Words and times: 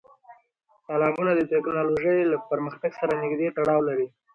تالابونه 0.87 1.31
د 1.35 1.41
تکنالوژۍ 1.53 2.19
له 2.31 2.37
پرمختګ 2.49 2.91
سره 2.99 3.13
نږدې 3.23 3.47
تړاو 3.57 3.81
لري. 3.89 4.07